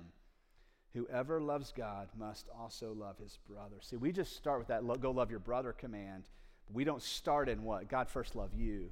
[0.94, 3.76] Whoever loves God must also love his brother.
[3.82, 6.24] See, we just start with that go love your brother command.
[6.72, 7.90] We don't start in what?
[7.90, 8.90] God first love you.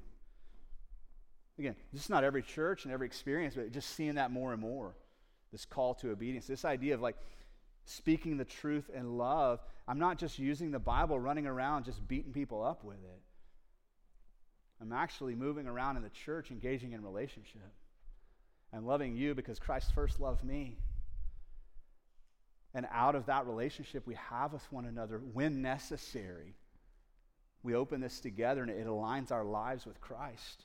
[1.58, 4.60] Again, this is not every church and every experience, but just seeing that more and
[4.60, 4.94] more.
[5.50, 7.16] This call to obedience, this idea of like
[7.86, 9.60] speaking the truth in love.
[9.88, 13.20] I'm not just using the Bible, running around, just beating people up with it.
[14.80, 17.72] I'm actually moving around in the church, engaging in relationship
[18.72, 20.76] and loving you because Christ first loved me.
[22.74, 26.54] And out of that relationship we have with one another, when necessary,
[27.62, 30.64] we open this together and it aligns our lives with Christ.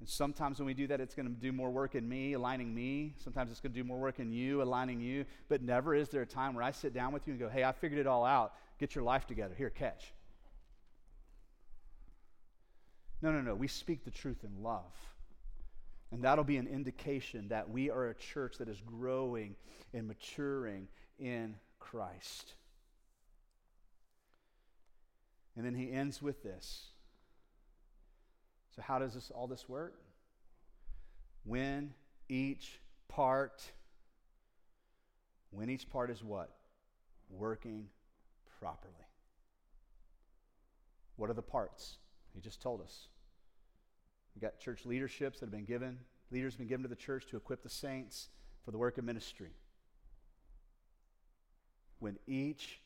[0.00, 2.72] And sometimes when we do that, it's going to do more work in me, aligning
[2.72, 3.14] me.
[3.22, 5.24] Sometimes it's going to do more work in you, aligning you.
[5.48, 7.64] But never is there a time where I sit down with you and go, hey,
[7.64, 8.54] I figured it all out.
[8.78, 9.54] Get your life together.
[9.56, 10.12] Here, catch.
[13.20, 13.54] No, no, no.
[13.56, 14.94] We speak the truth in love.
[16.12, 19.56] And that'll be an indication that we are a church that is growing
[19.92, 20.86] and maturing
[21.18, 22.54] in Christ.
[25.56, 26.86] And then he ends with this.
[28.78, 29.94] So, how does this, all this work?
[31.42, 31.94] When
[32.28, 33.60] each part,
[35.50, 36.50] when each part is what?
[37.28, 37.86] Working
[38.60, 38.94] properly.
[41.16, 41.96] What are the parts?
[42.32, 43.08] He just told us.
[44.36, 45.98] We've got church leaderships that have been given,
[46.30, 48.28] leaders have been given to the church to equip the saints
[48.64, 49.50] for the work of ministry.
[51.98, 52.80] When each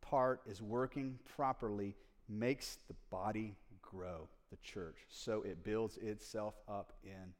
[0.00, 1.96] part is working properly,
[2.28, 7.34] makes the body grow the church so it builds itself up in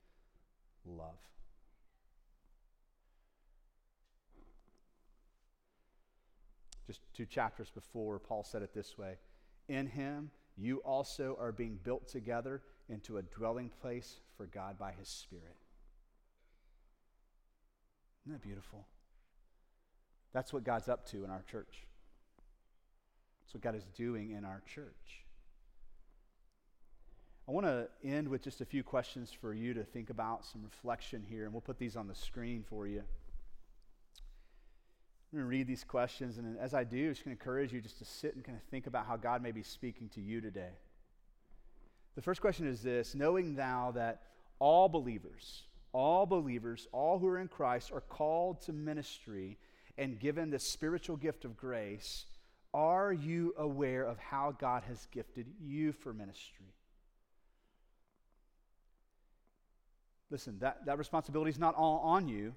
[0.84, 1.18] love.
[6.86, 9.16] Just two chapters before, Paul said it this way
[9.68, 14.92] In him, you also are being built together into a dwelling place for God by
[14.92, 15.56] his Spirit.
[18.24, 18.86] Isn't that beautiful?
[20.32, 21.86] That's what God's up to in our church.
[23.42, 25.25] That's what God is doing in our church.
[27.48, 30.64] I want to end with just a few questions for you to think about, some
[30.64, 33.04] reflection here, and we'll put these on the screen for you.
[35.32, 37.72] I'm going to read these questions, and as I do, I'm just going to encourage
[37.72, 40.20] you just to sit and kind of think about how God may be speaking to
[40.20, 40.72] you today.
[42.16, 44.22] The first question is this Knowing thou that
[44.58, 49.56] all believers, all believers, all who are in Christ are called to ministry
[49.98, 52.26] and given the spiritual gift of grace,
[52.74, 56.75] are you aware of how God has gifted you for ministry?
[60.30, 62.54] Listen, that, that responsibility is not all on you.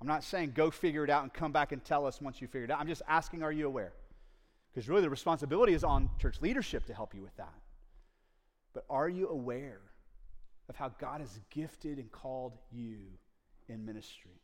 [0.00, 2.48] I'm not saying go figure it out and come back and tell us once you
[2.48, 2.80] figure it out.
[2.80, 3.92] I'm just asking, are you aware?
[4.72, 7.52] Because really the responsibility is on church leadership to help you with that.
[8.72, 9.80] But are you aware
[10.68, 12.96] of how God has gifted and called you
[13.68, 14.40] in ministry?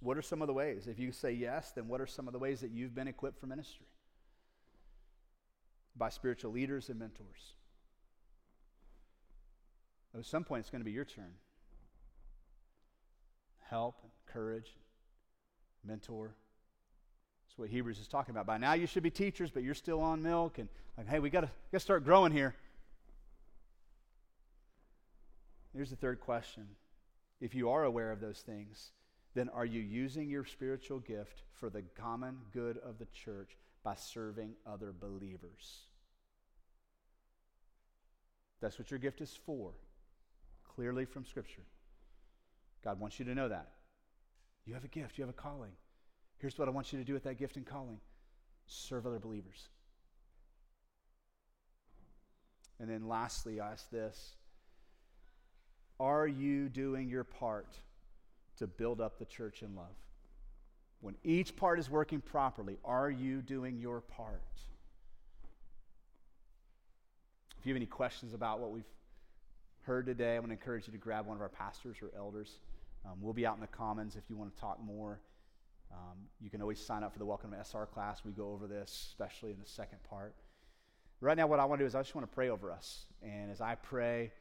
[0.00, 0.86] What are some of the ways?
[0.86, 3.38] If you say yes, then what are some of the ways that you've been equipped
[3.38, 3.86] for ministry?
[5.96, 7.54] By spiritual leaders and mentors.
[10.16, 11.32] At some point, it's going to be your turn.
[13.68, 13.96] Help,
[14.26, 14.70] courage,
[15.84, 16.34] mentor.
[17.46, 18.46] That's what Hebrews is talking about.
[18.46, 21.30] By now, you should be teachers, but you're still on milk, and like, hey, we
[21.30, 22.54] got to start growing here.
[25.74, 26.68] Here's the third question.
[27.40, 28.92] If you are aware of those things,
[29.34, 33.96] then are you using your spiritual gift for the common good of the church by
[33.96, 35.80] serving other believers?
[38.60, 39.72] That's what your gift is for
[40.74, 41.62] clearly from Scripture.
[42.82, 43.70] God wants you to know that.
[44.66, 45.72] You have a gift, you have a calling.
[46.38, 48.00] Here's what I want you to do with that gift and calling
[48.66, 49.68] serve other believers.
[52.80, 54.34] And then lastly, I ask this
[56.00, 57.78] Are you doing your part
[58.58, 59.96] to build up the church in love?
[61.00, 64.42] When each part is working properly, are you doing your part?
[67.58, 68.84] If you have any questions about what we've
[69.84, 72.58] heard today, I want to encourage you to grab one of our pastors or elders.
[73.04, 75.20] Um, we'll be out in the commons if you want to talk more.
[75.92, 78.22] Um, you can always sign up for the Welcome to SR class.
[78.24, 80.34] We go over this, especially in the second part.
[81.20, 83.04] Right now, what I want to do is I just want to pray over us.
[83.22, 84.32] And as I pray,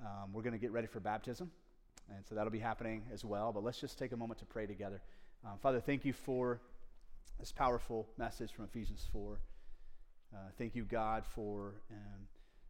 [0.00, 1.50] um, we're going to get ready for baptism.
[2.08, 3.52] And so that'll be happening as well.
[3.52, 5.02] But let's just take a moment to pray together.
[5.44, 6.60] Um, Father, thank you for
[7.40, 9.40] this powerful message from Ephesians 4.
[10.32, 12.26] Uh, thank you, God, for um,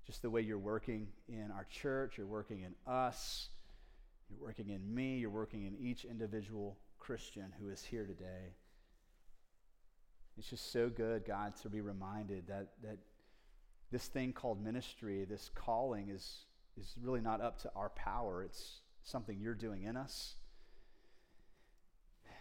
[0.07, 3.49] just the way you're working in our church, you're working in us,
[4.29, 8.55] you're working in me, you're working in each individual Christian who is here today.
[10.39, 12.99] It's just so good, God, to be reminded that, that
[13.91, 16.47] this thing called ministry, this calling, is,
[16.81, 18.43] is really not up to our power.
[18.43, 20.37] It's something you're doing in us.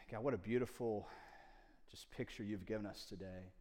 [0.10, 1.08] God, what a beautiful
[1.90, 3.52] just picture you've given us today.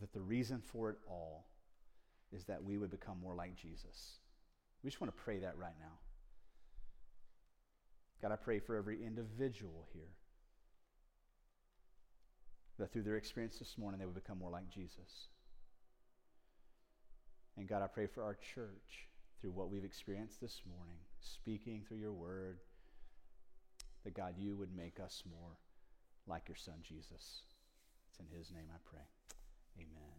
[0.00, 1.47] That the reason for it all
[2.32, 4.18] is that we would become more like Jesus.
[4.82, 5.96] We just want to pray that right now.
[8.20, 10.10] God, I pray for every individual here
[12.78, 15.28] that through their experience this morning, they would become more like Jesus.
[17.56, 19.08] And God, I pray for our church
[19.40, 22.58] through what we've experienced this morning, speaking through your word,
[24.04, 25.58] that God, you would make us more
[26.26, 27.42] like your son, Jesus.
[28.08, 29.04] It's in his name I pray.
[29.76, 30.17] Amen.